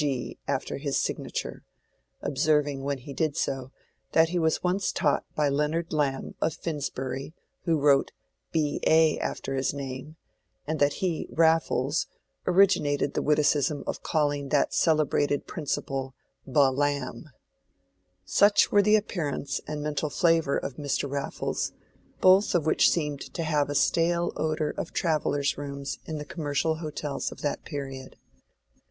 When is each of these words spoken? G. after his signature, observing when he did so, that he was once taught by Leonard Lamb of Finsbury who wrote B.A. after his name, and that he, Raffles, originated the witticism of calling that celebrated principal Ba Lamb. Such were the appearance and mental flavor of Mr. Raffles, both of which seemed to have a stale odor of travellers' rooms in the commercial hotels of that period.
G. 0.03 0.39
after 0.47 0.77
his 0.77 0.99
signature, 0.99 1.63
observing 2.23 2.83
when 2.83 2.97
he 2.97 3.13
did 3.13 3.37
so, 3.37 3.71
that 4.13 4.29
he 4.29 4.39
was 4.39 4.63
once 4.63 4.91
taught 4.91 5.23
by 5.35 5.47
Leonard 5.47 5.93
Lamb 5.93 6.33
of 6.41 6.55
Finsbury 6.55 7.35
who 7.65 7.77
wrote 7.77 8.11
B.A. 8.51 9.19
after 9.19 9.53
his 9.53 9.75
name, 9.75 10.15
and 10.65 10.79
that 10.79 10.93
he, 11.05 11.27
Raffles, 11.29 12.07
originated 12.47 13.13
the 13.13 13.21
witticism 13.21 13.83
of 13.85 14.01
calling 14.01 14.49
that 14.49 14.73
celebrated 14.73 15.45
principal 15.45 16.15
Ba 16.47 16.71
Lamb. 16.71 17.29
Such 18.25 18.71
were 18.71 18.81
the 18.81 18.95
appearance 18.95 19.61
and 19.67 19.83
mental 19.83 20.09
flavor 20.09 20.57
of 20.57 20.77
Mr. 20.77 21.07
Raffles, 21.07 21.73
both 22.19 22.55
of 22.55 22.65
which 22.65 22.89
seemed 22.89 23.21
to 23.35 23.43
have 23.43 23.69
a 23.69 23.75
stale 23.75 24.33
odor 24.35 24.71
of 24.71 24.93
travellers' 24.93 25.59
rooms 25.59 25.99
in 26.07 26.17
the 26.17 26.25
commercial 26.25 26.77
hotels 26.77 27.31
of 27.31 27.41
that 27.41 27.63
period. 27.63 28.15